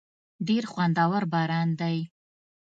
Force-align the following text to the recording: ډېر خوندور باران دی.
ډېر 0.47 0.63
خوندور 0.71 1.21
باران 1.33 1.69
دی. 1.79 1.97